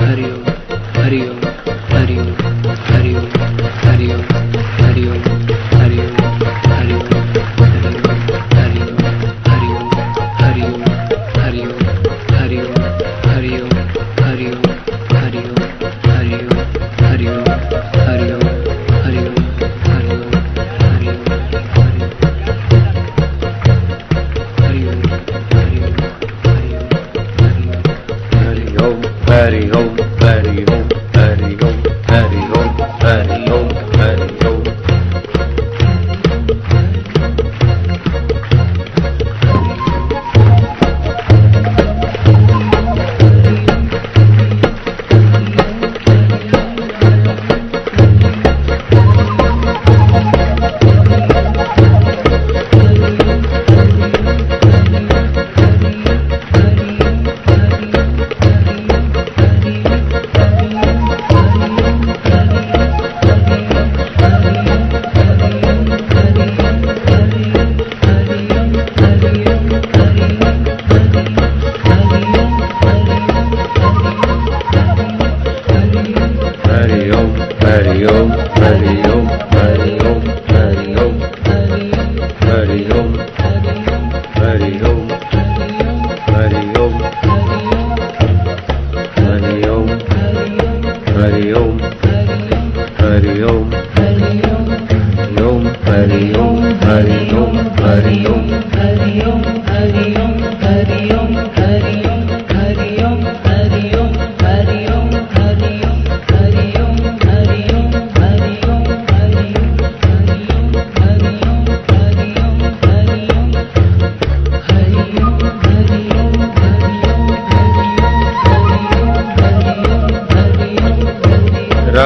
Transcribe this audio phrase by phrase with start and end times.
[0.00, 0.44] हरिओम
[0.96, 1.47] हरिओम।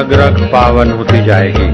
[0.03, 1.67] रग रग पावन होती जाएगी।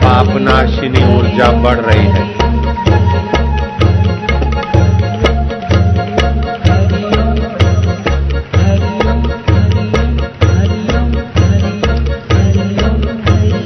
[0.00, 2.24] पापनाशिनी ऊर्जा बढ़ रही है।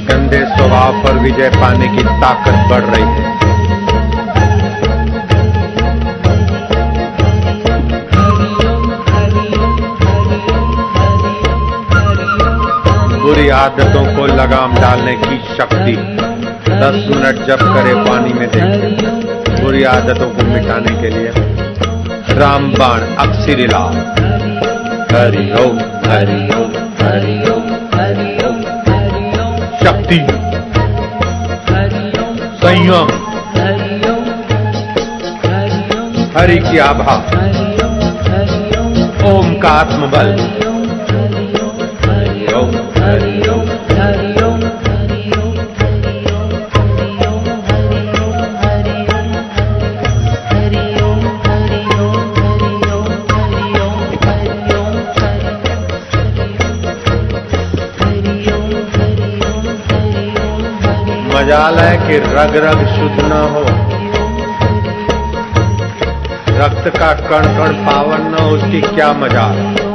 [0.05, 3.38] गंदे स्वभाव पर विजय पाने की ताकत बढ़ रही है।
[13.49, 15.93] बुरी आदतों को लगाम डालने की शक्ति।
[16.71, 21.31] दस मिनट जब करे पानी में देखिए बुरी आदतों को मिटाने के लिए।
[22.37, 23.79] रामबाण अक्सिरिला
[25.13, 26.75] हरि ओम हरि ओम
[27.15, 28.61] हरि ओम।
[29.83, 30.19] शक्ति।
[32.61, 33.09] संयम।
[36.37, 37.15] हरि की आभा।
[39.31, 40.68] ओम का आत्मबल।
[61.35, 63.61] मजाल है कि रग रग शुद्ध न हो।
[66.57, 69.88] रक्त का कण कण पावन न हो, उसकी क्या मजाल हरि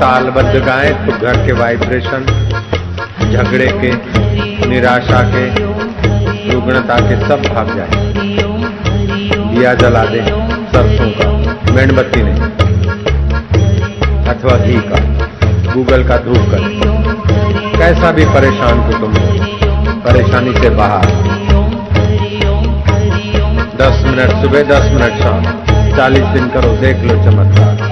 [0.00, 2.24] तालबद्ध गाएँ तो घर के वाइब्रेशन
[3.32, 3.90] झगड़े के,
[4.66, 5.46] निराशा के,
[6.52, 8.12] रुग्णता के सब भाग जाए।
[9.54, 10.20] दिया जला दे
[10.72, 12.40] सरसों का मेणबत्ती नहीं।
[14.24, 14.98] अथवा घी का।
[15.74, 16.80] गूगल का धूप कर।
[17.78, 19.14] कैसा भी परेशान हो तुम
[20.00, 21.06] परेशानी से बाहर।
[23.76, 25.44] दस मिनट, सुबह दस मिनट शाम।
[25.96, 27.89] चालीस दिन करो, देख लो चमत्कार।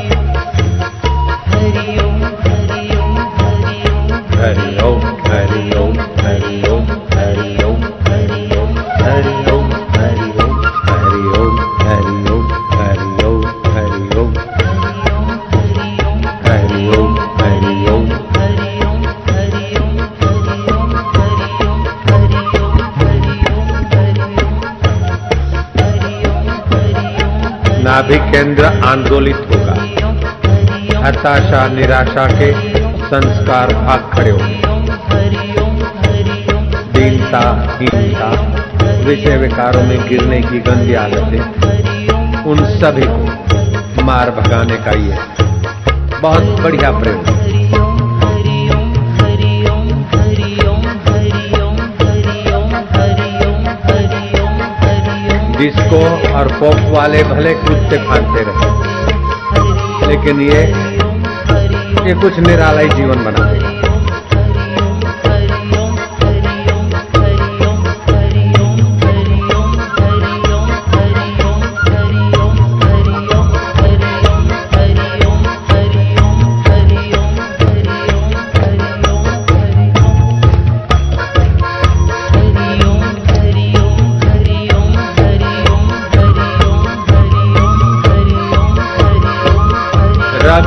[27.98, 29.72] नाभि केंद्र आंदोलित होगा।
[31.06, 32.52] हताशा, निराशा के
[32.82, 34.62] संस्कार भाग खड़े होंगे।
[36.92, 38.28] दीनता हीनता
[39.04, 45.18] विषय विकारों में गिरने की गंदी आदतें, उन सभी को मार भगाने का यह
[46.22, 47.47] बहुत बढ़िया प्रयोग। है।
[55.58, 56.00] डिस्को
[56.34, 60.62] और पॉप वाले भले कूदते फांदते रहे। लेकिन ये
[62.08, 63.77] ये कुछ निराला ही जीवन बना। देगा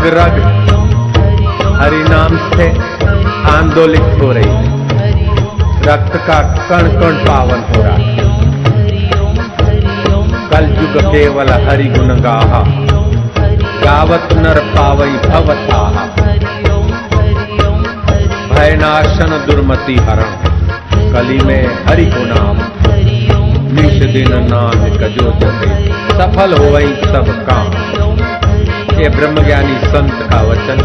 [0.03, 2.69] रग रग हरि नाम से
[3.51, 4.81] आंदोलित हो रही है।
[5.81, 8.17] रक्त का कण कण पावन हो रहा है।
[10.49, 12.63] कल युग केवल हरि गुण गाहा
[13.83, 16.05] गावत नर पावई भवताहा।
[18.55, 20.51] भयनाशन दुर्मति हरण।
[21.13, 22.57] कली में हरि को नाम
[23.75, 26.79] निश दिन नाम कजो जपे सफल हो
[27.13, 28.00] सब काम।
[29.01, 30.79] ये ब्रह्मज्ञानी संत का वचन।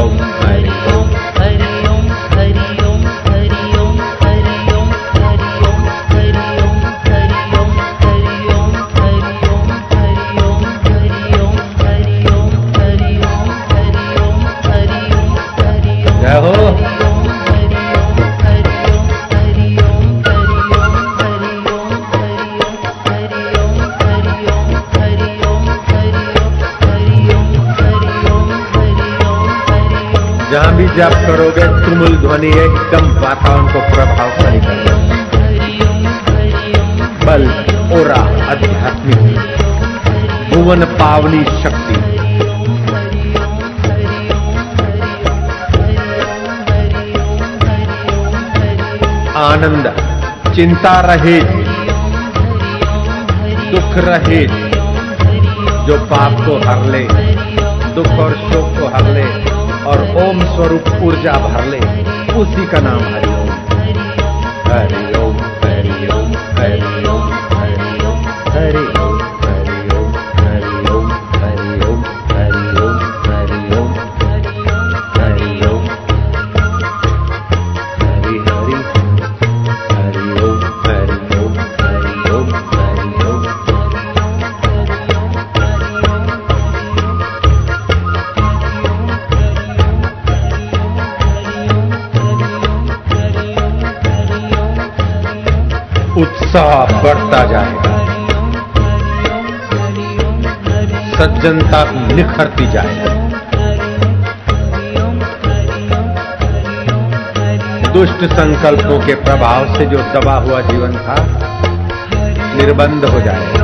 [0.05, 1.24] ओम।
[30.97, 34.95] जप करोगे तुमुल ध्वनि, एकदम वातावरण को प्रभावशाली करेगा
[37.25, 37.47] बल
[37.93, 38.19] ओरा
[38.51, 39.23] आध्यात्मिक
[40.53, 41.97] भुवन पावनी शक्ति।
[49.39, 49.91] आनंद,
[50.55, 51.41] चिंता रहे,
[53.71, 54.47] दुख रहे,
[55.87, 57.05] जो पाप को हर ले,
[57.95, 59.54] दुख और शोक को हर ले।
[59.87, 61.81] और ओम स्वरूप ऊर्जा भर ले।
[62.35, 63.51] उसी का नाम हरिओम।
[64.73, 66.33] हरिओम हरि ओम
[96.17, 97.93] उत्साह बढ़ता जाएगा
[101.15, 101.81] सज्जनता
[102.15, 103.23] निखरती जाएगी
[107.93, 111.17] दुष्ट संकल्पों के प्रभाव से जो दबा हुआ जीवन था,
[112.57, 113.63] निर्बंध हो जाएगा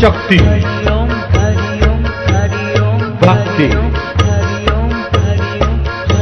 [0.00, 0.38] शक्ति,
[3.26, 3.85] भक्ति।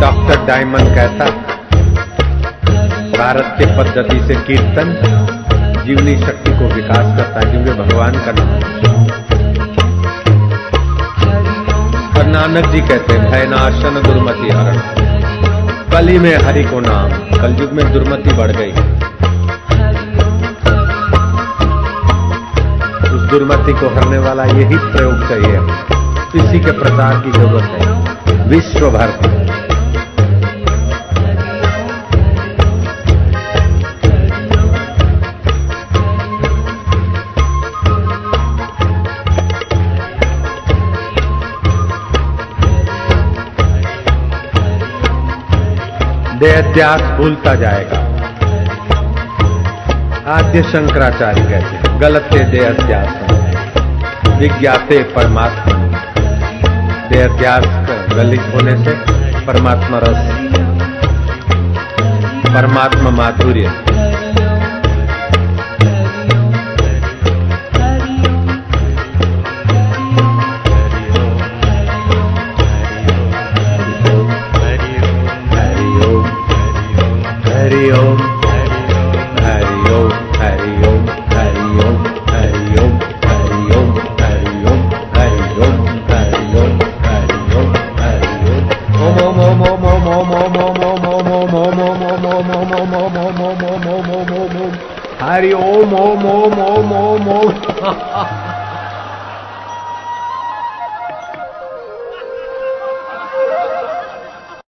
[0.00, 1.24] डॉक्टर डायमंड कहता
[3.18, 4.88] भारत के पद्धति से कीर्तन
[5.86, 8.48] जीवनी शक्ति को विकास करता है क्योंकि भगवान का नाम।
[12.18, 14.78] और नानक जी कहते हैं, भयनाशन दुर्मति हरण।
[15.92, 17.08] कली में हरि को नाम,
[17.42, 18.72] कलयुग में दुर्मति बढ़ गई।
[23.14, 25.58] उस दुर्मति को हरने वाला यही प्रयोग चाहिए।
[26.44, 27.90] इसी के प्रचार की ज़रूरत है।
[28.48, 29.39] विश्व भर में।
[46.40, 47.98] देहाध्यास भूलता जाएगा।
[50.32, 53.30] आद्य शंकराचार्य कहते गलते देहत्यास
[54.38, 55.74] विज्ञाते परमात्मा।
[57.08, 57.64] देहत्यास
[58.16, 58.90] गलित होने से
[59.46, 60.50] परमात्मा रस।
[62.54, 63.89] परमात्मा माधुर्य।
[95.40, 97.69] हरि ओम ओम ओम ओम ओम ओम